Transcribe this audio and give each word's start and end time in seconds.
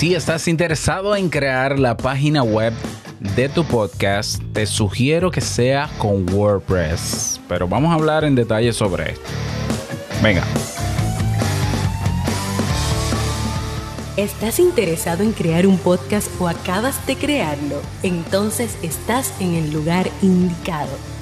Si 0.00 0.14
estás 0.14 0.48
interesado 0.48 1.14
en 1.14 1.28
crear 1.28 1.78
la 1.78 1.94
página 1.94 2.42
web 2.42 2.72
de 3.36 3.50
tu 3.50 3.66
podcast, 3.66 4.42
te 4.54 4.64
sugiero 4.64 5.30
que 5.30 5.42
sea 5.42 5.90
con 5.98 6.26
WordPress. 6.32 7.38
Pero 7.46 7.68
vamos 7.68 7.90
a 7.90 7.96
hablar 7.96 8.24
en 8.24 8.34
detalle 8.34 8.72
sobre 8.72 9.10
esto. 9.10 9.26
Venga. 10.22 10.42
¿Estás 14.16 14.58
interesado 14.58 15.22
en 15.22 15.32
crear 15.32 15.66
un 15.66 15.76
podcast 15.76 16.30
o 16.40 16.48
acabas 16.48 17.06
de 17.06 17.16
crearlo? 17.16 17.82
Entonces 18.02 18.78
estás 18.82 19.38
en 19.38 19.52
el 19.52 19.70
lugar 19.70 20.08
indicado 20.22 21.19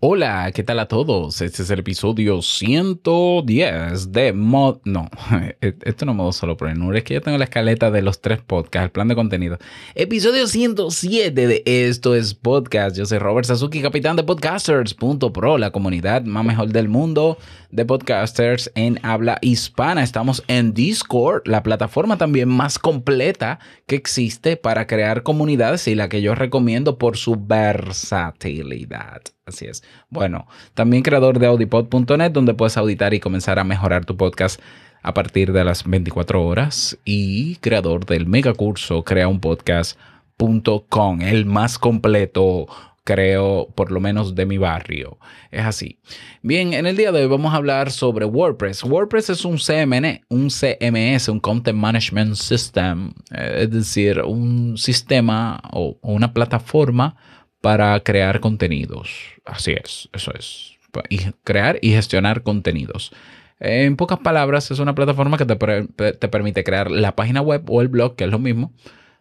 Hola, 0.00 0.52
¿qué 0.54 0.62
tal 0.62 0.78
a 0.78 0.86
todos? 0.86 1.40
Este 1.40 1.64
es 1.64 1.70
el 1.70 1.80
episodio 1.80 2.40
110 2.40 4.12
de 4.12 4.32
Mod... 4.32 4.78
No, 4.84 5.10
e-, 5.60 5.74
esto 5.82 6.06
no 6.06 6.12
es 6.12 6.16
modo 6.16 6.30
solo 6.30 6.56
por 6.56 6.68
es 6.68 7.02
que 7.02 7.14
yo 7.14 7.20
tengo 7.20 7.36
la 7.36 7.42
escaleta 7.42 7.90
de 7.90 8.00
los 8.00 8.20
tres 8.20 8.40
podcasts, 8.40 8.84
el 8.84 8.92
plan 8.92 9.08
de 9.08 9.16
contenido. 9.16 9.58
Episodio 9.96 10.46
107 10.46 11.48
de 11.48 11.62
Esto 11.66 12.14
es 12.14 12.34
Podcast. 12.34 12.96
Yo 12.96 13.06
soy 13.06 13.18
Robert 13.18 13.48
Sasuki, 13.48 13.82
capitán 13.82 14.14
de 14.14 14.22
Podcasters.pro, 14.22 15.58
la 15.58 15.72
comunidad 15.72 16.22
más 16.22 16.44
mejor 16.44 16.68
del 16.68 16.88
mundo 16.88 17.36
de 17.72 17.84
podcasters 17.84 18.70
en 18.76 19.00
habla 19.02 19.38
hispana. 19.40 20.04
Estamos 20.04 20.44
en 20.46 20.74
Discord, 20.74 21.42
la 21.46 21.64
plataforma 21.64 22.16
también 22.16 22.48
más 22.48 22.78
completa 22.78 23.58
que 23.88 23.96
existe 23.96 24.56
para 24.56 24.86
crear 24.86 25.24
comunidades 25.24 25.88
y 25.88 25.96
la 25.96 26.08
que 26.08 26.22
yo 26.22 26.36
recomiendo 26.36 26.98
por 26.98 27.16
su 27.16 27.34
versatilidad. 27.34 29.22
Así 29.48 29.66
es. 29.66 29.82
Bueno, 30.10 30.46
también 30.74 31.02
creador 31.02 31.38
de 31.38 31.46
audipod.net, 31.46 32.30
donde 32.30 32.52
puedes 32.54 32.76
auditar 32.76 33.14
y 33.14 33.20
comenzar 33.20 33.58
a 33.58 33.64
mejorar 33.64 34.04
tu 34.04 34.14
podcast 34.16 34.60
a 35.02 35.14
partir 35.14 35.52
de 35.52 35.64
las 35.64 35.84
24 35.84 36.44
horas. 36.44 36.98
Y 37.04 37.56
creador 37.56 38.06
del 38.06 38.26
mega 38.26 38.54
curso 38.54 39.04
creaunpodcast.com, 39.04 41.22
el 41.22 41.46
más 41.46 41.78
completo 41.78 42.66
creo, 43.08 43.68
por 43.74 43.90
lo 43.90 44.00
menos 44.00 44.34
de 44.34 44.44
mi 44.44 44.58
barrio. 44.58 45.16
Es 45.50 45.64
así. 45.64 45.98
Bien, 46.42 46.74
en 46.74 46.84
el 46.84 46.94
día 46.94 47.10
de 47.10 47.22
hoy 47.22 47.26
vamos 47.26 47.54
a 47.54 47.56
hablar 47.56 47.90
sobre 47.90 48.26
WordPress. 48.26 48.84
WordPress 48.84 49.30
es 49.30 49.46
un 49.46 49.56
CMN, 49.56 50.20
un 50.28 50.50
CMS, 50.50 51.30
un 51.30 51.40
Content 51.40 51.78
Management 51.78 52.34
System, 52.34 53.12
eh, 53.30 53.60
es 53.62 53.70
decir, 53.70 54.20
un 54.20 54.76
sistema 54.76 55.58
o 55.72 55.96
una 56.02 56.34
plataforma 56.34 57.16
para 57.60 57.98
crear 58.00 58.40
contenidos. 58.40 59.10
Así 59.44 59.72
es, 59.72 60.08
eso 60.12 60.32
es. 60.34 60.78
Y 61.10 61.18
crear 61.44 61.78
y 61.82 61.92
gestionar 61.92 62.42
contenidos. 62.42 63.12
En 63.60 63.96
pocas 63.96 64.18
palabras, 64.20 64.70
es 64.70 64.78
una 64.78 64.94
plataforma 64.94 65.36
que 65.36 65.44
te, 65.44 66.12
te, 66.12 66.28
permite 66.28 66.62
crear 66.62 66.90
la 66.90 67.16
página 67.16 67.40
web 67.40 67.64
o 67.68 67.82
el 67.82 67.88
blog, 67.88 68.14
que 68.14 68.24
es 68.24 68.30
lo 68.30 68.38
mismo, 68.38 68.72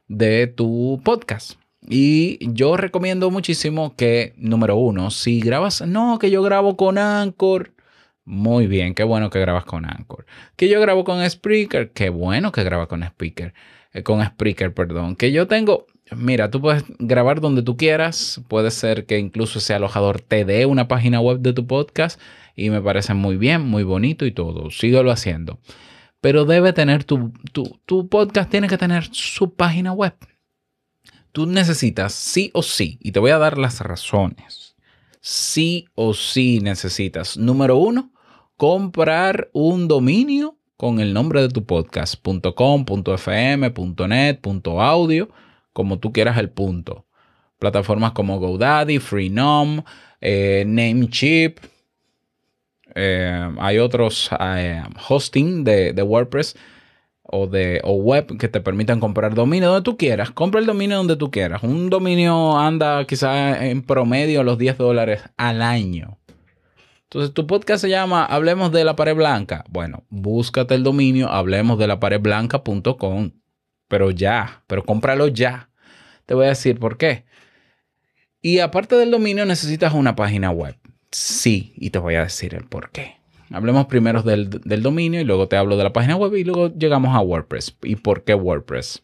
de 0.07 0.47
tu 0.47 1.01
podcast. 1.03 1.59
Y 1.81 2.37
yo 2.53 2.77
recomiendo 2.77 3.31
muchísimo 3.31 3.95
que, 3.95 4.33
número 4.37 4.75
uno, 4.75 5.09
si 5.09 5.39
grabas, 5.39 5.81
no, 5.81 6.19
que 6.19 6.29
yo 6.29 6.43
grabo 6.43 6.77
con 6.77 6.97
Anchor. 6.97 7.71
Muy 8.25 8.67
bien, 8.67 8.93
qué 8.93 9.03
bueno 9.03 9.29
que 9.29 9.39
grabas 9.39 9.65
con 9.65 9.85
Anchor. 9.85 10.25
Que 10.55 10.67
yo 10.69 10.81
grabo 10.81 11.03
con 11.03 11.27
Spreaker, 11.27 11.91
qué 11.91 12.09
bueno 12.09 12.51
que 12.51 12.63
grabas 12.63 12.87
con 12.87 13.03
Speaker. 13.03 13.53
Eh, 13.93 14.03
con 14.03 14.23
Spreaker, 14.23 14.73
perdón. 14.73 15.15
Que 15.15 15.31
yo 15.31 15.47
tengo, 15.47 15.87
Mira, 16.15 16.49
tú 16.49 16.61
puedes 16.61 16.83
grabar 16.99 17.41
donde 17.41 17.61
tú 17.61 17.75
quieras. 17.75 18.41
Puede 18.47 18.71
ser 18.71 19.05
que 19.05 19.19
incluso 19.19 19.59
ese 19.59 19.73
alojador 19.73 20.21
te 20.21 20.45
dé 20.45 20.65
una 20.65 20.87
página 20.87 21.19
web 21.19 21.39
de 21.39 21.53
tu 21.53 21.67
podcast 21.67 22.19
y 22.55 22.69
me 22.69 22.81
parece 22.81 23.13
muy 23.13 23.37
bien, 23.37 23.61
muy 23.61 23.83
bonito 23.83 24.25
y 24.25 24.31
todo. 24.31 24.71
Síguelo 24.71 25.11
haciendo. 25.11 25.59
Pero 26.21 26.45
debe 26.45 26.73
tener 26.73 27.03
tu, 27.03 27.31
tu, 27.51 27.79
tu 27.85 28.07
podcast, 28.07 28.49
tiene 28.49 28.67
que 28.67 28.77
tener 28.77 29.07
su 29.11 29.53
página 29.53 29.91
web. 29.91 30.15
Tú 31.31 31.45
necesitas 31.45 32.13
sí 32.13 32.49
o 32.53 32.63
sí, 32.63 32.97
y 32.99 33.11
te 33.11 33.19
voy 33.19 33.31
a 33.31 33.37
dar 33.37 33.57
las 33.59 33.81
razones. 33.81 34.75
Sí 35.21 35.87
o 35.93 36.13
sí 36.13 36.59
necesitas, 36.61 37.37
número 37.37 37.77
uno, 37.77 38.11
comprar 38.55 39.49
un 39.53 39.87
dominio 39.87 40.57
con 40.77 40.99
el 40.99 41.13
nombre 41.13 41.41
de 41.41 41.49
tu 41.49 41.65
podcast, 41.65 42.15
.com, 42.55 42.85
.fm, 42.85 43.73
.net, 44.07 44.39
.audio 44.65 45.29
como 45.77 45.99
tú 45.99 46.11
quieras 46.11 46.39
el 46.39 46.49
punto. 46.49 47.05
Plataformas 47.59 48.13
como 48.13 48.39
GoDaddy, 48.39 48.97
Freenom, 48.97 49.83
eh, 50.19 50.63
Namecheap. 50.65 51.59
Eh, 52.95 53.55
hay 53.59 53.77
otros 53.77 54.31
eh, 54.39 54.81
hosting 55.07 55.63
de, 55.63 55.93
WordPress 56.01 56.57
o 57.21 57.45
de 57.45 57.79
web 57.85 58.39
que 58.39 58.47
te 58.47 58.59
permitan 58.59 58.99
comprar 58.99 59.35
dominio 59.35 59.69
donde 59.69 59.83
tú 59.83 59.97
quieras. 59.97 60.31
Compra 60.31 60.59
el 60.59 60.65
dominio 60.65 60.97
donde 60.97 61.15
tú 61.15 61.29
quieras. 61.29 61.61
Un 61.61 61.91
dominio 61.91 62.57
anda 62.57 63.05
quizás 63.05 63.61
en 63.61 63.83
promedio 63.83 64.41
los 64.41 64.57
10 64.57 64.79
dólares 64.79 65.21
al 65.37 65.61
año. 65.61 66.17
Entonces, 67.03 67.35
tu 67.35 67.45
podcast 67.45 67.81
se 67.81 67.89
llama 67.91 68.25
Hablemos 68.25 68.71
de 68.71 68.83
la 68.83 68.95
pared 68.95 69.15
blanca. 69.15 69.63
Bueno, 69.69 70.05
búscate 70.09 70.73
el 70.73 70.81
dominio 70.81 71.29
hablemos 71.29 71.77
de. 71.77 71.87
Pero 73.87 74.11
ya, 74.11 74.63
pero 74.65 74.83
cómpralo 74.83 75.27
ya. 75.27 75.66
Te 76.27 76.35
voy 76.35 76.45
a 76.45 76.49
decir 76.49 76.77
por 76.77 76.97
qué. 76.97 77.23
Y 78.41 78.59
aparte 78.59 78.95
del 78.95 79.11
dominio, 79.11 79.45
necesitas 79.45 79.93
una 79.93 80.15
página 80.15 80.51
web. 80.51 80.75
Sí, 81.09 81.73
y 81.77 81.89
te 81.89 81.99
voy 81.99 82.15
a 82.15 82.23
decir 82.23 82.53
el 82.53 82.65
por 82.65 82.91
qué. 82.91 83.15
Hablemos 83.49 83.85
primero 83.85 84.21
del, 84.23 84.49
dominio 84.83 85.21
y 85.21 85.23
luego 85.23 85.47
te 85.47 85.55
hablo 85.55 85.77
de 85.77 85.85
la 85.85 85.93
página 85.93 86.17
web 86.17 86.35
y 86.35 86.43
luego 86.43 86.67
llegamos 86.67 87.15
a 87.15 87.21
WordPress. 87.21 87.77
¿Y 87.81 87.95
por 87.95 88.25
qué 88.25 88.35
WordPress? 88.35 89.03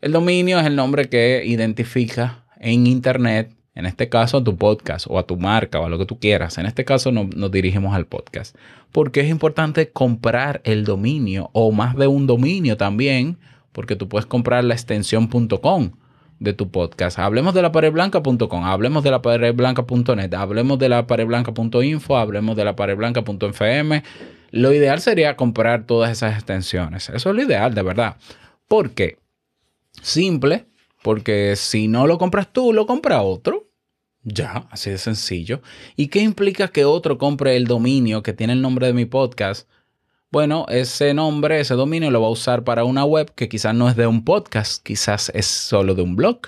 El 0.00 0.12
dominio 0.12 0.60
es 0.60 0.66
el 0.66 0.76
nombre 0.76 1.08
que 1.08 1.42
identifica 1.44 2.44
en 2.60 2.86
Internet, 2.86 3.50
en 3.74 3.86
este 3.86 4.08
caso 4.08 4.36
a 4.36 4.44
tu 4.44 4.56
podcast 4.56 5.06
o 5.08 5.18
a 5.18 5.26
tu 5.26 5.36
marca 5.36 5.80
o 5.80 5.86
a 5.86 5.88
lo 5.88 5.98
que 5.98 6.06
tú 6.06 6.20
quieras. 6.20 6.56
En 6.58 6.66
este 6.66 6.84
caso 6.84 7.10
nos 7.10 7.50
dirigimos 7.50 7.96
al 7.96 8.06
podcast. 8.06 8.54
Porque 8.92 9.22
es 9.22 9.28
importante 9.28 9.90
comprar 9.90 10.60
el 10.62 10.84
dominio 10.84 11.50
o 11.52 11.72
más 11.72 11.96
de 11.96 12.06
un 12.06 12.28
dominio 12.28 12.76
también, 12.76 13.38
porque 13.72 13.96
tú 13.96 14.08
puedes 14.08 14.26
comprar 14.26 14.62
la 14.62 14.74
extensión.com 14.74 15.90
de 16.38 16.52
tu 16.52 16.70
podcast. 16.70 17.18
Hablemos 17.18 17.54
de 17.54 17.62
la 17.62 17.72
paredblanca.com, 17.72 18.64
hablemos 18.64 19.04
de 19.04 19.10
la 19.10 19.22
paredblanca.net, 19.22 20.34
hablemos 20.34 20.78
de 20.78 20.88
la 20.88 21.06
paredblanca.info, 21.06 22.16
hablemos 22.16 22.56
de 22.56 22.64
la 22.64 22.76
paredblanca.fm. 22.76 24.02
Lo 24.50 24.72
ideal 24.72 25.00
sería 25.00 25.36
comprar 25.36 25.86
todas 25.86 26.10
esas 26.10 26.34
extensiones. 26.34 27.08
Eso 27.08 27.30
es 27.30 27.36
lo 27.36 27.42
ideal, 27.42 27.74
de 27.74 27.82
verdad. 27.82 28.16
¿Por 28.68 28.90
qué? 28.90 29.18
Simple, 30.02 30.66
porque 31.02 31.56
si 31.56 31.88
no 31.88 32.06
lo 32.06 32.18
compras 32.18 32.52
tú, 32.52 32.72
lo 32.72 32.86
compra 32.86 33.22
otro. 33.22 33.70
Ya, 34.22 34.66
así 34.70 34.90
de 34.90 34.98
sencillo. 34.98 35.60
¿Y 35.96 36.08
qué 36.08 36.20
implica 36.20 36.68
que 36.68 36.84
otro 36.84 37.18
compre 37.18 37.56
el 37.56 37.66
dominio 37.66 38.22
que 38.22 38.32
tiene 38.32 38.54
el 38.54 38.62
nombre 38.62 38.86
de 38.86 38.94
mi 38.94 39.04
podcast? 39.04 39.68
Bueno, 40.30 40.66
ese 40.68 41.14
nombre, 41.14 41.60
ese 41.60 41.74
dominio 41.74 42.10
lo 42.10 42.20
va 42.20 42.26
a 42.26 42.30
usar 42.30 42.64
para 42.64 42.84
una 42.84 43.04
web 43.04 43.32
que 43.34 43.48
quizás 43.48 43.74
no 43.74 43.88
es 43.88 43.94
de 43.96 44.06
un 44.06 44.24
podcast, 44.24 44.82
quizás 44.82 45.30
es 45.34 45.46
solo 45.46 45.94
de 45.94 46.02
un 46.02 46.16
blog 46.16 46.38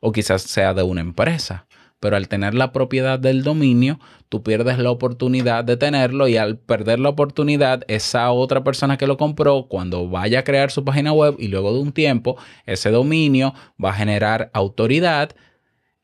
o 0.00 0.12
quizás 0.12 0.42
sea 0.42 0.74
de 0.74 0.82
una 0.82 1.00
empresa. 1.00 1.66
Pero 1.98 2.16
al 2.16 2.28
tener 2.28 2.54
la 2.54 2.72
propiedad 2.72 3.18
del 3.18 3.42
dominio, 3.42 3.98
tú 4.28 4.42
pierdes 4.42 4.78
la 4.78 4.90
oportunidad 4.90 5.64
de 5.64 5.76
tenerlo 5.76 6.26
y 6.28 6.36
al 6.36 6.58
perder 6.58 6.98
la 6.98 7.10
oportunidad, 7.10 7.84
esa 7.88 8.30
otra 8.32 8.64
persona 8.64 8.96
que 8.98 9.06
lo 9.06 9.16
compró, 9.16 9.66
cuando 9.68 10.08
vaya 10.08 10.40
a 10.40 10.44
crear 10.44 10.70
su 10.70 10.84
página 10.84 11.12
web 11.12 11.36
y 11.38 11.48
luego 11.48 11.72
de 11.72 11.80
un 11.80 11.92
tiempo, 11.92 12.36
ese 12.66 12.90
dominio 12.90 13.54
va 13.82 13.90
a 13.90 13.94
generar 13.94 14.50
autoridad 14.52 15.30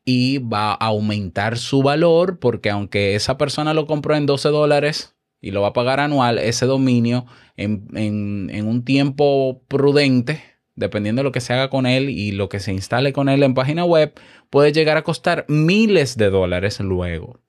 y 0.05 0.39
va 0.39 0.71
a 0.71 0.87
aumentar 0.87 1.57
su 1.57 1.83
valor 1.83 2.39
porque 2.39 2.69
aunque 2.69 3.15
esa 3.15 3.37
persona 3.37 3.73
lo 3.73 3.85
compró 3.85 4.15
en 4.15 4.25
12 4.25 4.49
dólares, 4.49 5.15
y 5.41 5.51
lo 5.51 5.61
va 5.61 5.69
a 5.69 5.73
pagar 5.73 5.99
anual, 5.99 6.37
ese 6.37 6.65
dominio 6.65 7.25
en, 7.55 8.65
un 8.65 8.83
tiempo 8.83 9.61
prudente, 9.67 10.41
dependiendo 10.75 11.21
de 11.21 11.23
lo 11.23 11.31
que 11.31 11.41
se 11.41 11.53
haga 11.53 11.69
con 11.69 11.85
él 11.85 12.09
y 12.09 12.31
lo 12.31 12.49
que 12.49 12.59
se 12.59 12.73
instale 12.73 13.13
con 13.13 13.29
él 13.29 13.43
en 13.43 13.53
página 13.53 13.85
web, 13.85 14.13
puede 14.49 14.71
llegar 14.71 14.97
a 14.97 15.03
costar 15.03 15.45
miles 15.47 16.17
de 16.17 16.29
dólares 16.29 16.79
luego. 16.79 17.39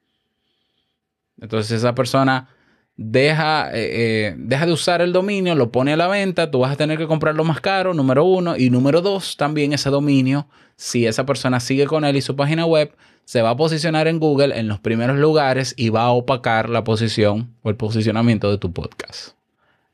Entonces 1.40 1.78
esa 1.78 1.94
persona 1.94 2.48
deja, 3.02 3.70
eh, 3.73 4.29
eh, 4.29 4.35
deja 4.37 4.67
de 4.67 4.73
usar 4.73 5.00
el 5.00 5.14
dominio, 5.14 5.55
lo 5.55 5.73
pone 5.73 5.94
a 5.94 5.97
la 5.97 6.06
venta, 6.06 6.50
tú 6.50 6.58
vas 6.58 6.73
a 6.73 6.76
tener 6.76 6.99
que 6.99 7.06
comprarlo 7.06 7.44
más 7.44 7.62
caro, 7.62 7.94
número 7.94 8.26
uno. 8.26 8.56
Y 8.58 8.69
número 8.69 9.00
dos, 9.00 9.38
también 9.38 9.73
ese 9.73 9.88
dominio, 9.88 10.47
si 10.76 11.06
esa 11.06 11.25
persona 11.25 11.61
sigue 11.61 11.87
con 11.87 12.05
él 12.05 12.17
y 12.17 12.20
su 12.20 12.37
página 12.37 12.67
web, 12.67 12.94
se 13.25 13.41
va 13.41 13.50
a 13.50 13.56
posicionar 13.56 14.06
en 14.06 14.19
Google 14.19 14.58
en 14.58 14.69
los 14.69 14.81
primeros 14.81 15.17
lugares 15.17 15.73
y 15.79 15.88
va 15.88 16.02
a 16.02 16.11
opacar 16.11 16.69
la 16.69 16.85
posición 16.85 17.55
o 17.62 17.70
el 17.70 17.76
posicionamiento 17.76 18.50
de 18.50 18.58
tu 18.58 18.70
podcast. 18.70 19.31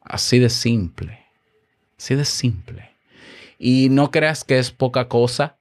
Así 0.01 0.41
de 0.41 0.51
simple. 0.51 1.21
Así 1.97 2.17
de 2.17 2.25
simple. 2.25 2.91
Y 3.57 3.87
no 3.89 4.11
creas 4.11 4.43
que 4.43 4.59
es 4.59 4.73
poca 4.73 5.07
cosa 5.07 5.57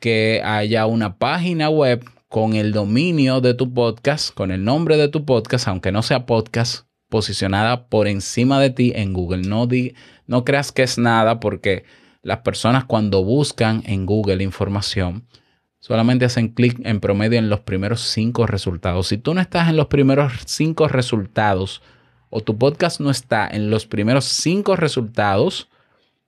que 0.00 0.40
haya 0.42 0.86
una 0.86 1.18
página 1.18 1.68
web 1.68 2.04
con 2.28 2.54
el 2.54 2.72
dominio 2.72 3.40
de 3.40 3.54
tu 3.54 3.72
podcast, 3.72 4.34
con 4.34 4.50
el 4.50 4.64
nombre 4.64 4.96
de 4.96 5.08
tu 5.08 5.24
podcast, 5.24 5.68
aunque 5.68 5.92
no 5.92 6.02
sea 6.02 6.26
podcast, 6.26 6.86
posicionada 7.08 7.86
por 7.86 8.08
encima 8.08 8.60
de 8.60 8.70
ti 8.70 8.92
en 8.94 9.12
Google. 9.12 9.46
No, 9.46 9.68
no 10.26 10.44
creas 10.44 10.72
que 10.72 10.82
es 10.82 10.98
nada 10.98 11.38
porque 11.38 11.84
las 12.22 12.38
personas 12.38 12.84
cuando 12.86 13.22
buscan 13.22 13.82
en 13.86 14.06
Google 14.06 14.42
información, 14.42 15.26
solamente 15.78 16.24
hacen 16.24 16.48
clic 16.48 16.80
en 16.84 16.98
promedio 16.98 17.38
en 17.38 17.50
los 17.50 17.60
primeros 17.60 18.00
cinco 18.00 18.46
resultados. 18.46 19.08
Si 19.08 19.18
tú 19.18 19.34
no 19.34 19.40
estás 19.40 19.68
en 19.68 19.76
los 19.76 19.86
primeros 19.88 20.32
cinco 20.46 20.88
resultados 20.88 21.82
o 22.30 22.40
tu 22.40 22.56
podcast 22.56 23.00
no 23.00 23.10
está 23.10 23.46
en 23.46 23.70
los 23.70 23.86
primeros 23.86 24.24
cinco 24.24 24.74
resultados 24.74 25.68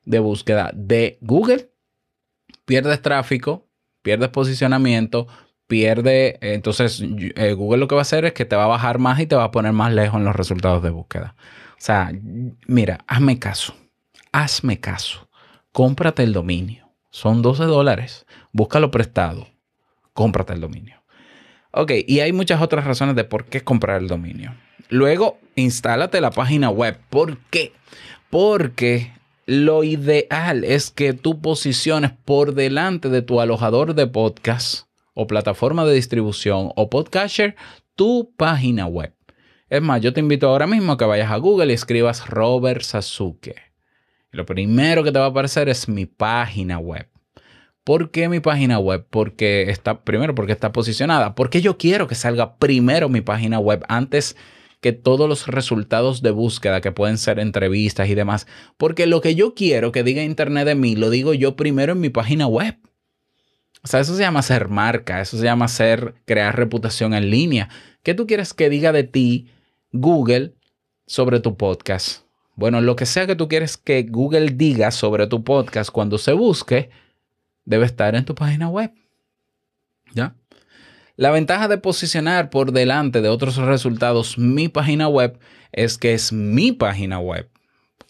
de 0.05 0.19
búsqueda 0.19 0.71
de 0.75 1.19
Google, 1.23 1.71
pierdes 2.67 3.01
tráfico, 3.01 3.67
pierdes 4.03 4.29
posicionamiento, 4.29 5.27
pierde, 5.67 6.39
entonces 6.41 7.03
eh, 7.03 7.53
Google 7.53 7.79
lo 7.79 7.89
que 7.89 7.95
va 7.95 8.01
a 8.01 8.03
hacer 8.03 8.25
es 8.25 8.33
que 8.33 8.45
te 8.45 8.57
va 8.57 8.65
a 8.65 8.69
bajar 8.69 8.99
más 8.99 9.19
y 9.21 9.27
te 9.27 9.37
va 9.37 9.45
a 9.45 9.51
poner 9.51 9.73
más 9.73 9.93
lejos 9.93 10.19
en 10.19 10.25
los 10.25 10.37
resultados 10.37 10.83
de 10.83 10.91
búsqueda. 10.91 11.35
O 11.73 11.79
sea, 11.79 12.13
mira, 12.67 13.05
hazme 13.07 13.39
caso, 13.39 13.75
hazme 14.33 14.81
caso, 14.81 15.29
cómprate 15.73 16.23
el 16.23 16.33
dominio. 16.33 16.87
Son 17.11 17.43
12 17.43 17.65
dólares, 17.65 18.27
búscalo 18.53 18.91
prestado, 18.91 19.49
cómprate 20.13 20.53
el 20.53 20.61
dominio. 20.61 21.03
Ok, 21.73 21.93
y 22.07 22.21
hay 22.21 22.33
muchas 22.33 22.63
otras 22.63 22.85
razones 22.85 23.17
de 23.17 23.25
por 23.25 23.47
qué 23.47 23.63
comprar 23.63 24.01
el 24.01 24.09
dominio. 24.09 24.55
Luego, 24.89 25.39
instálate 25.57 26.21
la 26.21 26.31
página 26.31 26.71
web. 26.71 26.99
¿Por 27.11 27.39
qué? 27.51 27.73
Porque 28.31 29.13
lo 29.45 29.85
ideal 29.85 30.65
es 30.65 30.91
que 30.91 31.13
tú 31.13 31.41
posiciones 31.41 32.13
por 32.25 32.55
delante 32.55 33.09
de 33.09 33.23
tu 33.23 33.41
alojador 33.41 33.95
de 33.95 34.07
podcast 34.07 34.86
o 35.17 35.27
plataforma 35.27 35.85
de 35.85 35.95
distribución 35.95 36.71
o 36.77 36.91
podcaster 36.91 37.57
tu 37.97 38.33
página 38.37 38.87
web. 38.87 39.15
Es 39.69 39.83
más, 39.83 40.01
yo 40.01 40.13
te 40.13 40.21
invito 40.21 40.49
ahora 40.49 40.69
mismo 40.69 40.93
a 40.93 40.99
que 40.99 41.07
vayas 41.07 41.33
a 41.33 41.39
Google 41.39 41.73
y 41.73 41.75
escribas 41.75 42.29
Robert 42.29 42.83
Sasuke. 42.83 43.57
Lo 44.31 44.47
primero 44.47 45.03
que 45.03 45.11
te 45.11 45.19
va 45.19 45.25
a 45.25 45.29
aparecer 45.29 45.69
es 45.69 45.89
mi 45.89 46.07
página 46.07 46.79
web. 46.79 47.09
¿Por 47.83 48.11
qué 48.11 48.29
mi 48.29 48.41
página 48.41 48.79
web? 48.79 49.07
Porque 49.09 49.71
está, 49.71 50.05
primero, 50.05 50.35
porque 50.35 50.53
está 50.53 50.73
posicionada. 50.73 51.35
Porque 51.35 51.63
yo 51.63 51.79
quiero 51.79 52.07
que 52.07 52.15
salga 52.15 52.59
primero 52.59 53.09
mi 53.09 53.23
página 53.23 53.59
web 53.59 53.85
antes 53.89 54.37
que 54.81 54.93
todos 54.93 55.29
los 55.29 55.47
resultados 55.47 56.21
de 56.21 56.31
búsqueda 56.31 56.81
que 56.81 56.93
pueden 56.93 57.17
ser 57.17 57.39
entrevistas 57.39 58.09
y 58.09 58.15
demás. 58.15 58.47
Porque 58.77 59.07
lo 59.07 59.21
que 59.21 59.35
yo 59.35 59.55
quiero 59.55 59.91
que 59.91 60.03
diga 60.03 60.23
Internet 60.23 60.67
de 60.67 60.75
mí, 60.75 60.97
lo 60.97 61.11
digo 61.11 61.33
yo 61.33 61.57
primero 61.57 61.93
en 61.93 62.01
mi 62.01 62.11
página 62.11 62.47
web. 62.47 62.77
O 63.87 63.89
sea, 63.89 64.01
eso 64.01 64.17
se 64.17 64.23
llama 64.23 64.43
ser 64.43 64.69
marca, 64.69 65.21
eso 65.21 65.39
se 65.39 65.45
llama 65.45 65.69
ser 65.69 66.17
crear 66.25 66.57
reputación 66.57 67.15
en 67.15 67.31
línea. 67.31 67.69
¿Qué 68.03 68.15
tú 68.15 68.27
quieres 68.27 68.53
que 68.53 68.69
diga 68.69 68.91
de 68.91 69.05
ti 69.05 69.49
Google 69.93 70.55
sobre 71.07 71.39
tu 71.39 71.57
podcast? 71.57 72.23
Bueno, 72.57 72.81
lo 72.81 72.97
que 72.97 73.07
sea 73.07 73.29
que 73.29 73.37
tú 73.37 73.47
quieres 73.47 73.77
que 73.77 74.03
Google 74.03 74.55
diga 74.57 74.91
sobre 74.91 75.29
tu 75.29 75.45
podcast 75.45 75.91
cuando 75.91 76.19
se 76.19 76.33
busque, 76.33 76.91
debe 77.65 77.87
estar 77.87 78.17
en 78.17 78.25
tu 78.25 78.35
página 78.35 78.69
web. 78.69 78.93
¿Ya? 80.15 80.35
La 81.15 81.31
ventaja 81.31 81.69
de 81.69 81.79
posicionar 81.79 82.51
por 82.51 82.73
delante 82.73 83.21
de 83.21 83.29
otros 83.29 83.55
resultados 83.55 84.37
mi 84.37 84.67
página 84.69 85.07
web 85.07 85.39
es 85.71 85.97
que 85.97 86.13
es 86.13 86.33
mi 86.33 86.73
página 86.73 87.21
web. 87.21 87.49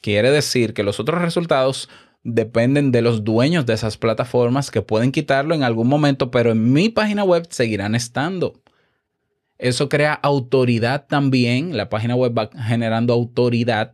Quiere 0.01 0.31
decir 0.31 0.73
que 0.73 0.85
los 0.85 1.01
otros 1.01 1.21
resultados 1.21 1.91
dependen 2.29 2.91
de 2.91 3.03
los 3.03 3.23
dueños 3.23 3.67
de 3.67 3.75
esas 3.75 3.97
plataformas 3.97 4.73
que 4.73 4.83
pueden 4.83 5.13
quitarlo 5.13 5.55
en 5.55 5.63
algún 5.63 5.87
momento, 5.87 6.33
pero 6.33 6.51
en 6.51 6.73
mi 6.73 6.89
página 6.89 7.23
web 7.23 7.47
seguirán 7.51 7.95
estando. 7.95 8.61
Eso 9.59 9.89
crea 9.89 10.15
autoridad 10.15 11.07
también, 11.07 11.77
la 11.77 11.89
página 11.89 12.17
web 12.17 12.37
va 12.37 12.51
generando 12.65 13.15
autoridad 13.15 13.93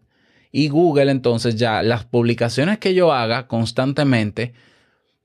y 0.51 0.69
Google 0.69 1.11
entonces 1.11 1.57
ya 1.57 1.83
las 1.83 2.05
publicaciones 2.05 2.79
que 2.79 2.95
yo 2.95 3.13
haga 3.13 3.47
constantemente 3.49 4.55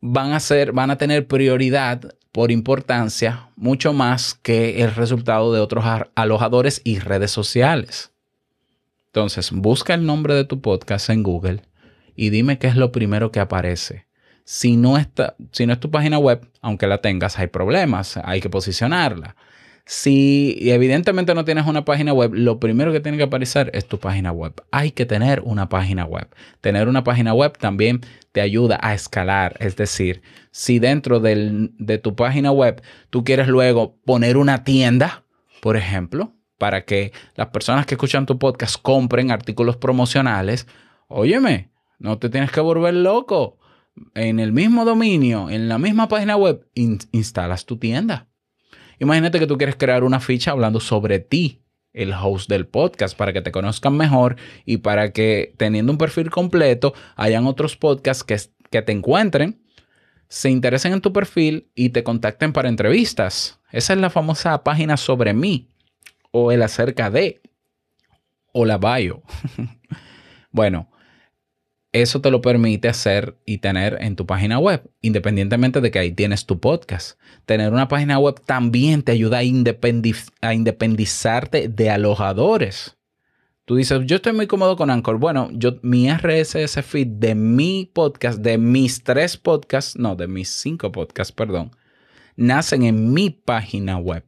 van 0.01 0.33
a 0.33 0.41
ser 0.41 0.73
van 0.73 0.91
a 0.91 0.97
tener 0.97 1.27
prioridad 1.27 2.13
por 2.33 2.51
importancia 2.51 3.49
mucho 3.55 3.93
más 3.93 4.33
que 4.33 4.83
el 4.83 4.93
resultado 4.93 5.53
de 5.53 5.61
otros 5.61 5.85
alojadores 6.13 6.81
y 6.83 6.99
redes 6.99 7.31
sociales. 7.31 8.11
Entonces, 9.07 9.51
busca 9.51 9.93
el 9.93 10.05
nombre 10.05 10.35
de 10.35 10.43
tu 10.43 10.61
podcast 10.61 11.09
en 11.09 11.23
Google 11.23 11.63
y 12.17 12.31
dime 12.31 12.57
qué 12.57 12.67
es 12.67 12.75
lo 12.75 12.91
primero 12.91 13.31
que 13.31 13.39
aparece. 13.39 14.07
Si 14.43 14.75
no, 14.75 14.97
está, 14.97 15.35
si 15.51 15.65
no 15.65 15.73
es 15.73 15.79
tu 15.79 15.91
página 15.91 16.17
web, 16.17 16.49
aunque 16.61 16.87
la 16.87 16.97
tengas, 16.97 17.37
hay 17.37 17.47
problemas, 17.47 18.17
hay 18.17 18.41
que 18.41 18.49
posicionarla. 18.49 19.35
Si 19.85 20.57
evidentemente 20.61 21.33
no 21.33 21.45
tienes 21.45 21.65
una 21.67 21.85
página 21.85 22.11
web, 22.11 22.33
lo 22.33 22.59
primero 22.59 22.91
que 22.91 22.99
tiene 22.99 23.17
que 23.17 23.23
aparecer 23.23 23.69
es 23.73 23.87
tu 23.87 23.99
página 23.99 24.31
web. 24.31 24.53
Hay 24.71 24.91
que 24.91 25.05
tener 25.05 25.41
una 25.45 25.69
página 25.69 26.05
web. 26.05 26.27
Tener 26.59 26.89
una 26.89 27.03
página 27.05 27.33
web 27.33 27.57
también 27.57 28.01
te 28.33 28.41
ayuda 28.41 28.79
a 28.81 28.93
escalar. 28.93 29.55
Es 29.59 29.77
decir, 29.77 30.21
si 30.51 30.79
dentro 30.79 31.19
de 31.21 31.99
tu 32.03 32.15
página 32.15 32.51
web 32.51 32.81
tú 33.09 33.23
quieres 33.23 33.47
luego 33.47 33.95
poner 34.03 34.35
una 34.37 34.63
tienda, 34.65 35.23
por 35.61 35.77
ejemplo, 35.77 36.33
para 36.57 36.83
que 36.83 37.13
las 37.35 37.47
personas 37.47 37.85
que 37.85 37.93
escuchan 37.93 38.25
tu 38.25 38.39
podcast 38.39 38.81
compren 38.81 39.31
artículos 39.31 39.77
promocionales, 39.77 40.67
óyeme, 41.07 41.69
no 41.99 42.17
te 42.19 42.29
tienes 42.29 42.51
que 42.51 42.61
volver 42.61 42.93
loco. 42.93 43.57
En 44.13 44.39
el 44.39 44.51
mismo 44.53 44.85
dominio, 44.85 45.49
en 45.49 45.67
la 45.67 45.79
misma 45.79 46.07
página 46.07 46.35
web, 46.35 46.67
instalas 46.75 47.65
tu 47.65 47.77
tienda. 47.77 48.27
Imagínate 48.99 49.39
que 49.39 49.47
tú 49.47 49.57
quieres 49.57 49.75
crear 49.75 50.03
una 50.03 50.19
ficha 50.19 50.51
hablando 50.51 50.79
sobre 50.79 51.19
ti, 51.19 51.63
el 51.93 52.13
host 52.13 52.49
del 52.49 52.67
podcast, 52.67 53.17
para 53.17 53.33
que 53.33 53.41
te 53.41 53.51
conozcan 53.51 53.97
mejor 53.97 54.35
y 54.65 54.77
para 54.77 55.11
que 55.11 55.55
teniendo 55.57 55.91
un 55.91 55.97
perfil 55.97 56.29
completo, 56.29 56.93
hayan 57.15 57.47
otros 57.47 57.75
podcasts 57.75 58.23
que, 58.23 58.37
que 58.69 58.81
te 58.83 58.91
encuentren, 58.91 59.63
se 60.27 60.49
interesen 60.49 60.93
en 60.93 61.01
tu 61.01 61.13
perfil 61.13 61.71
y 61.73 61.89
te 61.89 62.03
contacten 62.03 62.53
para 62.53 62.69
entrevistas. 62.69 63.59
Esa 63.71 63.93
es 63.93 63.99
la 63.99 64.09
famosa 64.09 64.63
página 64.63 64.97
sobre 64.97 65.33
mí 65.33 65.69
o 66.31 66.51
el 66.51 66.61
acerca 66.61 67.09
de 67.09 67.41
o 68.51 68.65
la 68.65 68.77
bio. 68.77 69.21
bueno, 70.51 70.89
eso 72.01 72.21
te 72.21 72.31
lo 72.31 72.41
permite 72.41 72.89
hacer 72.89 73.35
y 73.45 73.59
tener 73.59 73.97
en 74.01 74.15
tu 74.15 74.25
página 74.25 74.59
web, 74.59 74.89
independientemente 75.01 75.81
de 75.81 75.91
que 75.91 75.99
ahí 75.99 76.11
tienes 76.11 76.45
tu 76.45 76.59
podcast. 76.59 77.19
Tener 77.45 77.71
una 77.71 77.87
página 77.87 78.19
web 78.19 78.41
también 78.45 79.03
te 79.03 79.11
ayuda 79.11 79.39
a, 79.39 79.43
independizarte 80.53 81.67
de 81.67 81.89
alojadores. 81.89 82.97
Tú 83.65 83.75
dices, 83.75 84.01
yo 84.05 84.15
estoy 84.15 84.33
muy 84.33 84.47
cómodo 84.47 84.75
con 84.77 84.89
Anchor. 84.89 85.17
Bueno, 85.17 85.49
yo, 85.51 85.77
mi 85.81 86.09
RSS 86.09 86.81
feed 86.83 87.07
de 87.07 87.35
mi 87.35 87.89
podcast, 87.93 88.39
de 88.39 88.57
mis 88.57 89.03
tres 89.03 89.37
podcasts, 89.37 89.97
no, 89.97 90.15
de 90.15 90.27
mis 90.27 90.49
cinco 90.49 90.91
podcasts, 90.91 91.33
perdón, 91.33 91.71
nacen 92.35 92.83
en 92.83 93.13
mi 93.13 93.29
página 93.29 93.97
web. 93.97 94.23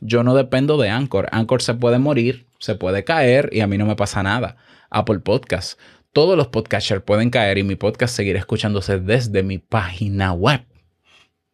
Yo 0.00 0.24
no 0.24 0.34
dependo 0.34 0.76
de 0.78 0.90
Anchor. 0.90 1.28
Anchor 1.32 1.62
se 1.62 1.74
puede 1.74 1.98
morir, 1.98 2.46
se 2.58 2.74
puede 2.74 3.04
caer 3.04 3.48
y 3.52 3.60
a 3.60 3.66
mí 3.66 3.78
no 3.78 3.86
me 3.86 3.96
pasa 3.96 4.22
nada. 4.22 4.56
Apple 4.90 5.20
Podcast 5.20 5.78
todos 6.12 6.36
los 6.36 6.48
podcasters 6.48 7.02
pueden 7.02 7.30
caer 7.30 7.58
y 7.58 7.62
mi 7.62 7.74
podcast 7.74 8.14
seguirá 8.14 8.38
escuchándose 8.38 8.98
desde 9.00 9.42
mi 9.42 9.58
página 9.58 10.32
web. 10.32 10.64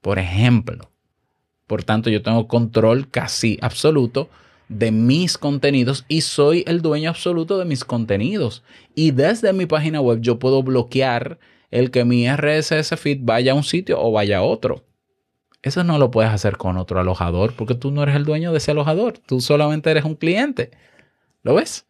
Por 0.00 0.18
ejemplo. 0.18 0.90
Por 1.66 1.84
tanto, 1.84 2.10
yo 2.10 2.22
tengo 2.22 2.48
control 2.48 3.08
casi 3.08 3.58
absoluto 3.60 4.28
de 4.68 4.90
mis 4.90 5.38
contenidos 5.38 6.04
y 6.08 6.22
soy 6.22 6.64
el 6.66 6.82
dueño 6.82 7.10
absoluto 7.10 7.58
de 7.58 7.64
mis 7.64 7.84
contenidos. 7.84 8.64
Y 8.94 9.12
desde 9.12 9.52
mi 9.52 9.66
página 9.66 10.00
web 10.00 10.20
yo 10.20 10.38
puedo 10.38 10.62
bloquear 10.62 11.38
el 11.70 11.90
que 11.90 12.04
mi 12.04 12.28
RSS 12.28 12.96
feed 12.96 13.20
vaya 13.22 13.52
a 13.52 13.54
un 13.54 13.64
sitio 13.64 14.00
o 14.00 14.10
vaya 14.10 14.38
a 14.38 14.42
otro. 14.42 14.84
Eso 15.62 15.84
no 15.84 15.98
lo 15.98 16.10
puedes 16.10 16.32
hacer 16.32 16.56
con 16.56 16.78
otro 16.78 17.00
alojador 17.00 17.54
porque 17.54 17.74
tú 17.74 17.90
no 17.90 18.02
eres 18.02 18.16
el 18.16 18.24
dueño 18.24 18.52
de 18.52 18.58
ese 18.58 18.70
alojador. 18.70 19.18
Tú 19.18 19.40
solamente 19.40 19.90
eres 19.90 20.04
un 20.04 20.14
cliente. 20.14 20.70
¿Lo 21.42 21.54
ves? 21.54 21.87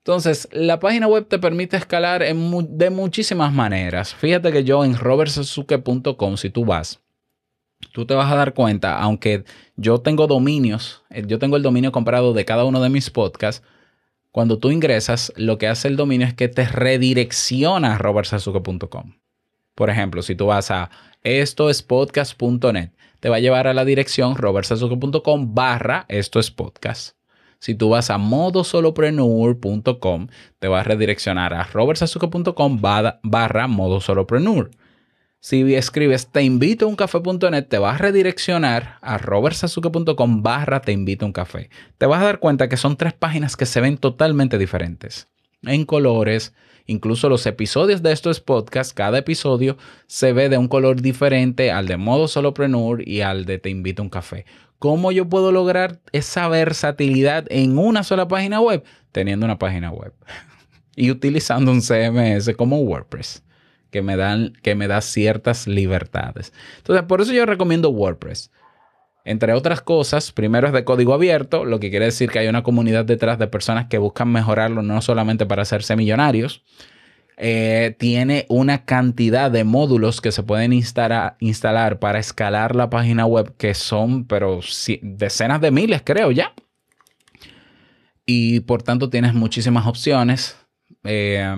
Entonces, 0.00 0.48
la 0.50 0.80
página 0.80 1.06
web 1.06 1.28
te 1.28 1.38
permite 1.38 1.76
escalar 1.76 2.22
de 2.24 2.90
muchísimas 2.90 3.52
maneras. 3.52 4.14
Fíjate 4.14 4.50
que 4.50 4.64
yo 4.64 4.84
en 4.84 4.96
robertsuzuke.com, 4.96 6.36
si 6.38 6.48
tú 6.48 6.64
vas, 6.64 7.00
tú 7.92 8.06
te 8.06 8.14
vas 8.14 8.32
a 8.32 8.36
dar 8.36 8.54
cuenta, 8.54 8.98
aunque 8.98 9.44
yo 9.76 10.00
tengo 10.00 10.26
dominios, 10.26 11.02
eh, 11.10 11.24
yo 11.26 11.38
tengo 11.38 11.56
el 11.56 11.62
dominio 11.62 11.92
comprado 11.92 12.32
de 12.32 12.46
cada 12.46 12.64
uno 12.64 12.80
de 12.80 12.88
mis 12.88 13.10
podcasts, 13.10 13.62
cuando 14.32 14.58
tú 14.58 14.70
ingresas, 14.70 15.32
lo 15.36 15.58
que 15.58 15.66
hace 15.68 15.88
el 15.88 15.96
dominio 15.96 16.26
es 16.26 16.34
que 16.34 16.48
te 16.48 16.64
redirecciona 16.64 17.96
a 17.96 17.98
robertsazuke.com. 17.98 19.16
Por 19.74 19.90
ejemplo, 19.90 20.22
si 20.22 20.34
tú 20.34 20.46
vas 20.46 20.70
a 20.70 20.90
estoespodcast.net, 21.24 22.92
te 23.18 23.28
va 23.28 23.36
a 23.36 23.40
llevar 23.40 23.66
a 23.66 23.74
la 23.74 23.84
dirección 23.84 24.36
robertsazuke.com 24.36 25.54
barra 25.54 26.06
esto 26.08 26.40
es 26.40 26.50
podcast. 26.50 27.19
Si 27.60 27.74
tú 27.74 27.90
vas 27.90 28.10
a 28.10 28.18
modosolopreneur.com, 28.18 30.28
te 30.58 30.68
va 30.68 30.80
a 30.80 30.84
redireccionar 30.84 31.54
a 31.54 31.64
robertsazuke.com 31.64 32.80
barra 32.80 33.66
modosolopreneur. 33.68 34.70
Si 35.42 35.74
escribes 35.74 36.30
te 36.30 36.42
invito 36.42 36.84
a 36.84 36.88
un 36.88 36.96
café.net, 36.96 37.66
te 37.68 37.78
vas 37.78 37.94
a 37.94 37.98
redireccionar 37.98 38.98
a 39.00 39.16
robertsazuke.com 39.18 40.42
barra 40.42 40.80
te 40.80 40.92
invito 40.92 41.24
a 41.24 41.28
un 41.28 41.32
café. 41.32 41.70
Te 41.98 42.06
vas 42.06 42.22
a 42.22 42.26
dar 42.26 42.40
cuenta 42.40 42.68
que 42.68 42.76
son 42.76 42.96
tres 42.96 43.12
páginas 43.12 43.56
que 43.56 43.66
se 43.66 43.80
ven 43.80 43.98
totalmente 43.98 44.58
diferentes. 44.58 45.28
En 45.62 45.84
colores, 45.84 46.54
incluso 46.86 47.28
los 47.28 47.46
episodios 47.46 48.02
de 48.02 48.12
estos 48.12 48.40
podcasts, 48.40 48.94
cada 48.94 49.18
episodio 49.18 49.76
se 50.06 50.32
ve 50.32 50.48
de 50.48 50.56
un 50.56 50.68
color 50.68 51.02
diferente 51.02 51.70
al 51.70 51.86
de 51.86 51.98
modo 51.98 52.28
solopreneur 52.28 53.06
y 53.06 53.20
al 53.20 53.44
de 53.44 53.58
te 53.58 53.68
invito 53.68 54.00
a 54.00 54.04
un 54.04 54.10
café. 54.10 54.46
¿Cómo 54.80 55.12
yo 55.12 55.28
puedo 55.28 55.52
lograr 55.52 56.00
esa 56.12 56.48
versatilidad 56.48 57.44
en 57.50 57.76
una 57.76 58.02
sola 58.02 58.26
página 58.28 58.62
web? 58.62 58.82
Teniendo 59.12 59.44
una 59.44 59.58
página 59.58 59.92
web 59.92 60.14
y 60.96 61.10
utilizando 61.10 61.70
un 61.70 61.82
CMS 61.82 62.56
como 62.56 62.78
WordPress 62.80 63.44
que 63.90 64.00
me, 64.00 64.16
dan, 64.16 64.54
que 64.62 64.74
me 64.74 64.88
da 64.88 65.02
ciertas 65.02 65.66
libertades. 65.66 66.54
Entonces, 66.78 67.04
por 67.04 67.20
eso 67.20 67.34
yo 67.34 67.44
recomiendo 67.44 67.90
WordPress. 67.90 68.50
Entre 69.26 69.52
otras 69.52 69.82
cosas, 69.82 70.32
primero 70.32 70.66
es 70.66 70.72
de 70.72 70.84
código 70.84 71.12
abierto, 71.12 71.66
lo 71.66 71.78
que 71.78 71.90
quiere 71.90 72.06
decir 72.06 72.30
que 72.30 72.38
hay 72.38 72.48
una 72.48 72.62
comunidad 72.62 73.04
detrás 73.04 73.38
de 73.38 73.48
personas 73.48 73.88
que 73.88 73.98
buscan 73.98 74.32
mejorarlo 74.32 74.80
no 74.80 75.02
solamente 75.02 75.44
para 75.44 75.60
hacerse 75.60 75.94
millonarios. 75.94 76.64
Eh, 77.42 77.96
tiene 77.98 78.44
una 78.50 78.84
cantidad 78.84 79.50
de 79.50 79.64
módulos 79.64 80.20
que 80.20 80.30
se 80.30 80.42
pueden 80.42 80.74
instalar, 80.74 81.36
instalar 81.40 81.98
para 81.98 82.18
escalar 82.18 82.76
la 82.76 82.90
página 82.90 83.24
web 83.24 83.56
que 83.56 83.72
son, 83.72 84.26
pero 84.26 84.60
decenas 85.00 85.62
de 85.62 85.70
miles, 85.70 86.02
creo 86.04 86.32
ya. 86.32 86.52
Y 88.26 88.60
por 88.60 88.82
tanto 88.82 89.08
tienes 89.08 89.32
muchísimas 89.32 89.86
opciones. 89.86 90.58
Eh, 91.02 91.56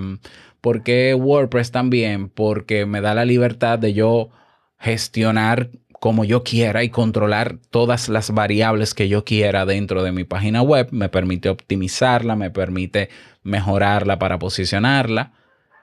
¿Por 0.60 0.84
qué 0.84 1.14
WordPress 1.14 1.72
también? 1.72 2.28
Porque 2.28 2.86
me 2.86 3.00
da 3.00 3.12
la 3.16 3.24
libertad 3.24 3.80
de 3.80 3.92
yo 3.92 4.30
gestionar 4.78 5.70
como 5.98 6.24
yo 6.24 6.44
quiera 6.44 6.84
y 6.84 6.90
controlar 6.90 7.58
todas 7.70 8.08
las 8.08 8.30
variables 8.30 8.94
que 8.94 9.08
yo 9.08 9.24
quiera 9.24 9.66
dentro 9.66 10.04
de 10.04 10.12
mi 10.12 10.22
página 10.22 10.62
web. 10.62 10.86
Me 10.92 11.08
permite 11.08 11.48
optimizarla, 11.48 12.36
me 12.36 12.52
permite 12.52 13.08
mejorarla 13.42 14.20
para 14.20 14.38
posicionarla. 14.38 15.32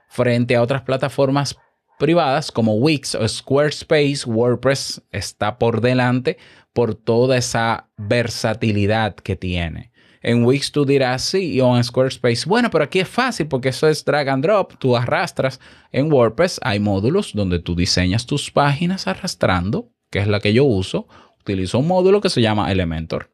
Frente 0.09 0.55
a 0.55 0.61
otras 0.61 0.81
plataformas 0.81 1.55
privadas 1.99 2.51
como 2.51 2.75
Wix 2.75 3.13
o 3.13 3.27
Squarespace, 3.27 4.21
WordPress 4.25 5.03
está 5.11 5.59
por 5.59 5.81
delante 5.81 6.37
por 6.73 6.95
toda 6.95 7.37
esa 7.37 7.89
versatilidad 7.97 9.15
que 9.15 9.35
tiene. 9.35 9.91
En 10.21 10.43
Wix 10.43 10.71
tú 10.71 10.85
dirás 10.85 11.21
sí, 11.21 11.61
o 11.61 11.77
en 11.77 11.83
Squarespace, 11.83 12.47
bueno, 12.47 12.69
pero 12.69 12.83
aquí 12.83 12.99
es 12.99 13.07
fácil 13.07 13.47
porque 13.47 13.69
eso 13.69 13.87
es 13.87 14.03
drag 14.03 14.29
and 14.29 14.43
drop, 14.43 14.73
tú 14.79 14.97
arrastras. 14.97 15.59
En 15.91 16.11
WordPress 16.11 16.59
hay 16.63 16.79
módulos 16.79 17.31
donde 17.33 17.59
tú 17.59 17.75
diseñas 17.75 18.25
tus 18.25 18.51
páginas 18.51 19.07
arrastrando, 19.07 19.91
que 20.09 20.19
es 20.19 20.27
la 20.27 20.39
que 20.39 20.53
yo 20.53 20.65
uso. 20.65 21.07
Utilizo 21.39 21.79
un 21.79 21.87
módulo 21.87 22.19
que 22.19 22.29
se 22.29 22.41
llama 22.41 22.71
Elementor. 22.71 23.31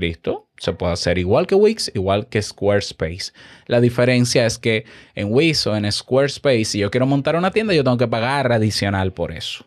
¿Listo? 0.00 0.48
Se 0.56 0.72
puede 0.72 0.94
hacer 0.94 1.18
igual 1.18 1.46
que 1.46 1.54
Wix, 1.54 1.92
igual 1.94 2.26
que 2.28 2.40
Squarespace. 2.40 3.32
La 3.66 3.82
diferencia 3.82 4.46
es 4.46 4.56
que 4.56 4.86
en 5.14 5.28
Wix 5.30 5.66
o 5.66 5.76
en 5.76 5.90
Squarespace, 5.92 6.64
si 6.64 6.78
yo 6.78 6.90
quiero 6.90 7.06
montar 7.06 7.36
una 7.36 7.50
tienda, 7.50 7.74
yo 7.74 7.84
tengo 7.84 7.98
que 7.98 8.08
pagar 8.08 8.50
adicional 8.50 9.12
por 9.12 9.30
eso. 9.30 9.66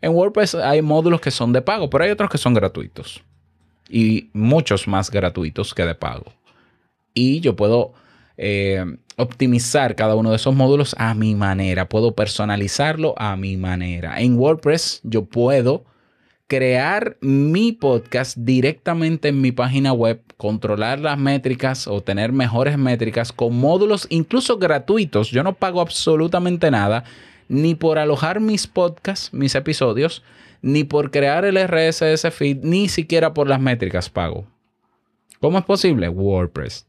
En 0.00 0.12
WordPress 0.12 0.54
hay 0.54 0.80
módulos 0.82 1.20
que 1.20 1.30
son 1.30 1.52
de 1.52 1.62
pago, 1.62 1.90
pero 1.90 2.04
hay 2.04 2.10
otros 2.10 2.30
que 2.30 2.38
son 2.38 2.54
gratuitos 2.54 3.22
y 3.88 4.30
muchos 4.32 4.88
más 4.88 5.10
gratuitos 5.10 5.74
que 5.74 5.84
de 5.84 5.94
pago. 5.94 6.32
Y 7.12 7.40
yo 7.40 7.56
puedo 7.56 7.92
eh, 8.36 8.84
optimizar 9.16 9.94
cada 9.94 10.14
uno 10.14 10.30
de 10.30 10.36
esos 10.36 10.54
módulos 10.54 10.94
a 10.98 11.14
mi 11.14 11.34
manera, 11.34 11.88
puedo 11.88 12.14
personalizarlo 12.14 13.14
a 13.18 13.36
mi 13.36 13.56
manera. 13.56 14.20
En 14.20 14.38
WordPress 14.38 15.00
yo 15.04 15.24
puedo 15.24 15.84
crear 16.46 17.16
mi 17.20 17.72
podcast 17.72 18.36
directamente 18.38 19.28
en 19.28 19.40
mi 19.40 19.52
página 19.52 19.92
web, 19.92 20.22
controlar 20.36 21.00
las 21.00 21.18
métricas 21.18 21.88
o 21.88 22.02
tener 22.02 22.32
mejores 22.32 22.78
métricas 22.78 23.32
con 23.32 23.56
módulos 23.56 24.06
incluso 24.10 24.58
gratuitos. 24.58 25.30
Yo 25.30 25.42
no 25.42 25.54
pago 25.54 25.80
absolutamente 25.80 26.70
nada 26.70 27.04
ni 27.48 27.74
por 27.74 27.98
alojar 27.98 28.40
mis 28.40 28.66
podcasts, 28.66 29.32
mis 29.32 29.54
episodios, 29.54 30.22
ni 30.62 30.84
por 30.84 31.10
crear 31.10 31.44
el 31.44 31.56
RSS 31.56 32.30
feed, 32.32 32.58
ni 32.62 32.88
siquiera 32.88 33.34
por 33.34 33.48
las 33.48 33.60
métricas 33.60 34.10
pago. 34.10 34.46
¿Cómo 35.40 35.58
es 35.58 35.64
posible? 35.64 36.08
WordPress. 36.08 36.86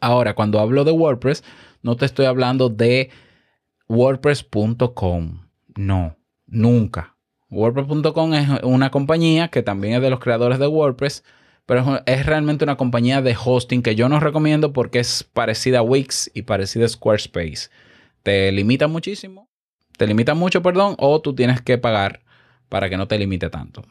Ahora, 0.00 0.34
cuando 0.34 0.60
hablo 0.60 0.84
de 0.84 0.92
WordPress, 0.92 1.44
no 1.82 1.96
te 1.96 2.06
estoy 2.06 2.26
hablando 2.26 2.68
de 2.68 3.10
WordPress.com. 3.88 5.40
No, 5.76 6.16
nunca. 6.46 7.13
WordPress.com 7.50 8.34
es 8.34 8.48
una 8.62 8.90
compañía 8.90 9.48
que 9.48 9.62
también 9.62 9.94
es 9.94 10.02
de 10.02 10.10
los 10.10 10.20
creadores 10.20 10.58
de 10.58 10.66
WordPress, 10.66 11.24
pero 11.66 12.02
es 12.04 12.26
realmente 12.26 12.64
una 12.64 12.76
compañía 12.76 13.22
de 13.22 13.36
hosting 13.42 13.82
que 13.82 13.94
yo 13.94 14.08
no 14.08 14.20
recomiendo 14.20 14.72
porque 14.72 14.98
es 14.98 15.24
parecida 15.24 15.78
a 15.78 15.82
Wix 15.82 16.30
y 16.34 16.42
parecida 16.42 16.84
a 16.84 16.88
Squarespace. 16.88 17.70
Te 18.22 18.50
limita 18.52 18.88
muchísimo, 18.88 19.48
te 19.96 20.06
limita 20.06 20.34
mucho, 20.34 20.62
perdón, 20.62 20.96
o 20.98 21.20
tú 21.20 21.34
tienes 21.34 21.62
que 21.62 21.78
pagar 21.78 22.20
para 22.68 22.90
que 22.90 22.96
no 22.96 23.06
te 23.06 23.18
limite 23.18 23.50
tanto. 23.50 23.82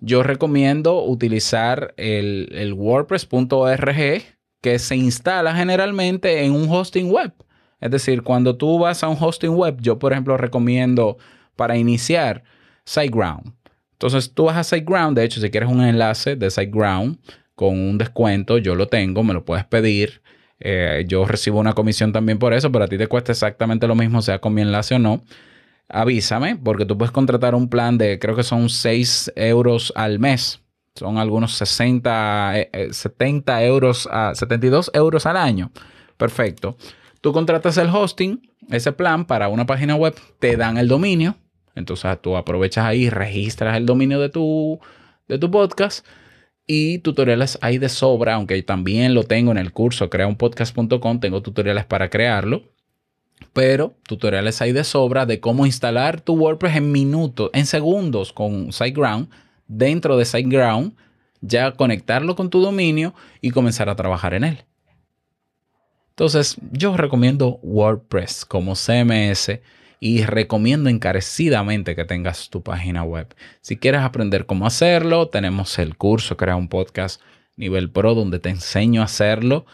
Yo 0.00 0.22
recomiendo 0.22 1.02
utilizar 1.02 1.94
el, 1.96 2.74
WordPress.org 2.76 4.22
que 4.60 4.78
se 4.78 4.96
instala 4.96 5.54
generalmente 5.54 6.44
en 6.44 6.52
un 6.52 6.68
hosting 6.70 7.10
web. 7.10 7.32
Es 7.80 7.90
decir, 7.90 8.22
cuando 8.22 8.56
tú 8.56 8.78
vas 8.78 9.02
a 9.02 9.08
un 9.08 9.16
hosting 9.18 9.54
web, 9.54 9.78
yo 9.80 9.98
por 9.98 10.12
ejemplo 10.12 10.36
recomiendo 10.36 11.18
para 11.56 11.76
iniciar 11.76 12.44
SiteGround. 12.86 13.52
Entonces 13.92 14.32
tú 14.32 14.44
vas 14.44 14.56
a 14.56 14.64
SiteGround, 14.64 15.18
de 15.18 15.24
hecho 15.24 15.40
si 15.40 15.50
quieres 15.50 15.68
un 15.68 15.82
enlace 15.82 16.36
de 16.36 16.50
SiteGround 16.50 17.18
con 17.54 17.78
un 17.78 17.98
descuento, 17.98 18.56
yo 18.58 18.74
lo 18.74 18.88
tengo, 18.88 19.22
me 19.22 19.34
lo 19.34 19.44
puedes 19.44 19.64
pedir. 19.66 20.22
Eh, 20.58 21.04
yo 21.06 21.26
recibo 21.26 21.60
una 21.60 21.74
comisión 21.74 22.12
también 22.12 22.38
por 22.38 22.54
eso, 22.54 22.72
pero 22.72 22.86
a 22.86 22.88
ti 22.88 22.96
te 22.96 23.08
cuesta 23.08 23.32
exactamente 23.32 23.86
lo 23.86 23.94
mismo, 23.94 24.22
sea 24.22 24.38
con 24.38 24.54
mi 24.54 24.62
enlace 24.62 24.94
o 24.94 24.98
no 24.98 25.22
avísame, 25.88 26.56
porque 26.56 26.84
tú 26.84 26.98
puedes 26.98 27.12
contratar 27.12 27.54
un 27.54 27.68
plan 27.68 27.98
de, 27.98 28.18
creo 28.18 28.34
que 28.34 28.42
son 28.42 28.68
6 28.68 29.32
euros 29.36 29.92
al 29.96 30.18
mes. 30.18 30.60
Son 30.94 31.18
algunos 31.18 31.54
60, 31.56 32.54
70 32.90 33.60
eh, 33.60 33.64
eh, 33.64 33.68
euros, 33.68 34.08
a 34.10 34.34
72 34.34 34.90
euros 34.94 35.26
al 35.26 35.36
año. 35.36 35.70
Perfecto. 36.16 36.76
Tú 37.20 37.32
contratas 37.32 37.76
el 37.76 37.88
hosting, 37.88 38.40
ese 38.70 38.92
plan 38.92 39.26
para 39.26 39.48
una 39.48 39.66
página 39.66 39.94
web, 39.94 40.14
te 40.38 40.56
dan 40.56 40.78
el 40.78 40.88
dominio. 40.88 41.36
Entonces 41.76 42.20
tú 42.20 42.36
aprovechas 42.36 42.84
ahí, 42.84 43.08
registras 43.08 43.76
el 43.76 43.86
dominio 43.86 44.18
de 44.20 44.28
tu, 44.28 44.80
de 45.28 45.38
tu 45.38 45.50
podcast 45.50 46.04
y 46.66 46.98
tutoriales 46.98 47.58
hay 47.60 47.78
de 47.78 47.88
sobra, 47.88 48.34
aunque 48.34 48.60
también 48.62 49.14
lo 49.14 49.22
tengo 49.22 49.52
en 49.52 49.58
el 49.58 49.72
curso 49.72 50.10
creaunpodcast.com, 50.10 51.20
tengo 51.20 51.42
tutoriales 51.42 51.84
para 51.84 52.10
crearlo 52.10 52.64
pero 53.52 53.94
tutoriales 54.06 54.60
hay 54.60 54.72
de 54.72 54.84
sobra 54.84 55.26
de 55.26 55.40
cómo 55.40 55.66
instalar 55.66 56.20
tu 56.20 56.34
WordPress 56.34 56.76
en 56.76 56.92
minutos, 56.92 57.50
en 57.52 57.66
segundos 57.66 58.32
con 58.32 58.72
SiteGround. 58.72 59.28
Dentro 59.68 60.16
de 60.16 60.24
SiteGround, 60.24 60.94
ya 61.40 61.72
conectarlo 61.72 62.36
con 62.36 62.50
tu 62.50 62.60
dominio 62.60 63.14
y 63.40 63.50
comenzar 63.50 63.88
a 63.88 63.96
trabajar 63.96 64.34
en 64.34 64.44
él. 64.44 64.64
Entonces, 66.10 66.56
yo 66.70 66.96
recomiendo 66.96 67.58
WordPress 67.62 68.44
como 68.44 68.74
CMS 68.74 69.58
y 70.00 70.24
recomiendo 70.24 70.90
encarecidamente 70.90 71.96
que 71.96 72.04
tengas 72.04 72.50
tu 72.50 72.62
página 72.62 73.02
web. 73.02 73.34
Si 73.60 73.76
quieres 73.76 74.02
aprender 74.02 74.46
cómo 74.46 74.66
hacerlo, 74.66 75.28
tenemos 75.28 75.78
el 75.78 75.96
curso 75.96 76.36
Crea 76.36 76.56
un 76.56 76.68
Podcast 76.68 77.20
Nivel 77.56 77.90
Pro 77.90 78.14
donde 78.14 78.38
te 78.38 78.50
enseño 78.50 79.02
a 79.02 79.06
hacerlo 79.06 79.66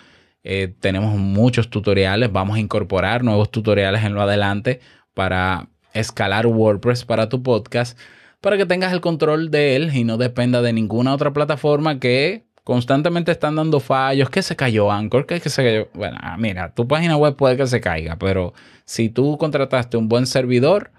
eh, 0.45 0.75
tenemos 0.81 1.17
muchos 1.17 1.71
tutoriales, 1.71 2.33
vamos 2.33 2.57
a 2.57 2.61
incorporar 2.61 3.23
nuevos 3.23 3.51
tutoriales 3.51 4.05
en 4.05 4.15
lo 4.15 4.23
adelante 4.23 4.81
para 5.15 5.69
escalar 5.95 6.47
WordPress 6.47 7.05
para 7.05 7.29
tu 7.29 7.43
podcast, 7.43 7.99
para 8.41 8.57
que 8.57 8.67
tengas 8.67 8.93
el 8.93 9.01
control 9.01 9.51
de 9.51 9.77
él 9.77 9.95
y 9.95 10.05
no 10.05 10.17
dependa 10.19 10.61
de 10.61 10.73
ninguna 10.73 11.15
otra 11.15 11.33
plataforma 11.33 12.01
que 12.01 12.45
constantemente 12.65 13.33
están 13.33 13.57
dando 13.57 13.81
fallos, 13.81 14.31
que 14.31 14.43
se 14.43 14.57
cayó 14.57 14.91
Anchor, 14.91 15.27
que, 15.27 15.41
se 15.41 15.63
cayó. 15.63 15.89
Bueno, 15.95 16.17
ah, 16.21 16.37
mira, 16.39 16.75
tu 16.75 16.87
página 16.87 17.17
web 17.17 17.37
puede 17.37 17.57
que 17.57 17.67
se 17.67 17.81
caiga, 17.81 18.17
pero 18.17 18.55
si 18.85 19.09
tú 19.09 19.37
contrataste 19.39 19.97
un 19.97 20.09
buen 20.09 20.27
servidor, 20.27 20.91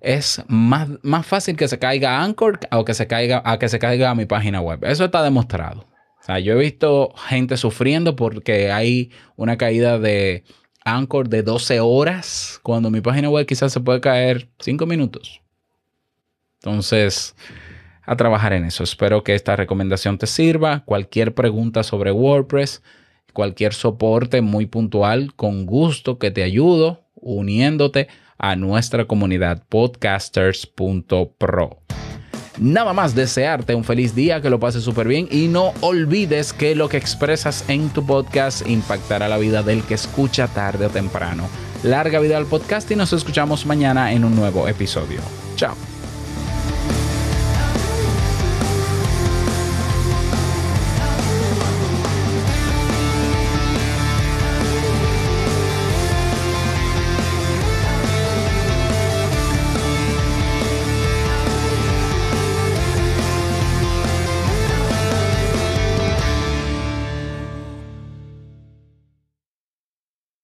es 0.00 0.42
más, 0.48 0.88
más 1.02 1.26
fácil 1.26 1.56
que 1.56 1.68
se 1.68 1.78
caiga 1.78 2.22
Anchor 2.22 2.60
o 2.70 2.84
que 2.84 2.94
se 2.94 3.06
caiga, 3.06 3.42
a 3.44 3.58
que 3.58 3.68
se 3.68 3.78
caiga 3.78 4.14
mi 4.14 4.26
página 4.26 4.60
web. 4.60 4.84
Eso 4.84 5.04
está 5.04 5.22
demostrado. 5.22 5.86
sea, 6.20 6.38
yo 6.38 6.54
he 6.54 6.56
visto 6.56 7.12
gente 7.28 7.56
sufriendo 7.56 8.16
porque 8.16 8.70
hay 8.70 9.10
una 9.36 9.58
caída 9.58 9.98
de 9.98 10.44
Anchor 10.84 11.28
de 11.28 11.42
12 11.42 11.80
horas, 11.80 12.60
cuando 12.62 12.90
mi 12.90 13.00
página 13.00 13.28
web 13.28 13.46
quizás 13.46 13.72
se 13.72 13.80
puede 13.80 14.00
caer 14.00 14.48
5 14.60 14.86
minutos. 14.86 15.42
Entonces, 16.62 17.36
a 18.08 18.16
trabajar 18.16 18.54
en 18.54 18.64
eso. 18.64 18.82
Espero 18.82 19.22
que 19.22 19.34
esta 19.34 19.54
recomendación 19.54 20.16
te 20.16 20.26
sirva. 20.26 20.82
Cualquier 20.86 21.34
pregunta 21.34 21.82
sobre 21.82 22.10
WordPress, 22.10 22.82
cualquier 23.34 23.74
soporte 23.74 24.40
muy 24.40 24.64
puntual, 24.64 25.34
con 25.34 25.66
gusto 25.66 26.18
que 26.18 26.30
te 26.30 26.42
ayudo 26.42 27.04
uniéndote 27.14 28.08
a 28.38 28.56
nuestra 28.56 29.04
comunidad 29.04 29.62
podcasters.pro. 29.68 31.82
Nada 32.58 32.94
más 32.94 33.14
desearte 33.14 33.74
un 33.74 33.84
feliz 33.84 34.14
día, 34.14 34.40
que 34.40 34.48
lo 34.50 34.58
pases 34.58 34.82
súper 34.82 35.06
bien 35.06 35.28
y 35.30 35.48
no 35.48 35.74
olvides 35.80 36.54
que 36.54 36.74
lo 36.74 36.88
que 36.88 36.96
expresas 36.96 37.68
en 37.68 37.90
tu 37.90 38.06
podcast 38.06 38.66
impactará 38.66 39.28
la 39.28 39.38
vida 39.38 39.62
del 39.62 39.82
que 39.82 39.94
escucha 39.94 40.48
tarde 40.48 40.86
o 40.86 40.90
temprano. 40.90 41.46
Larga 41.82 42.20
vida 42.20 42.38
al 42.38 42.46
podcast 42.46 42.90
y 42.90 42.96
nos 42.96 43.12
escuchamos 43.12 43.66
mañana 43.66 44.12
en 44.12 44.24
un 44.24 44.34
nuevo 44.34 44.66
episodio. 44.66 45.20
Chao. 45.56 45.97